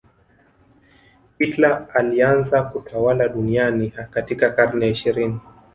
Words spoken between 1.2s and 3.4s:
hitler alianza kutawala